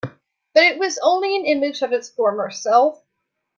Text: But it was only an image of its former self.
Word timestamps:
But 0.55 0.63
it 0.63 0.79
was 0.79 0.97
only 1.03 1.35
an 1.37 1.45
image 1.45 1.83
of 1.83 1.91
its 1.91 2.09
former 2.09 2.49
self. 2.49 3.05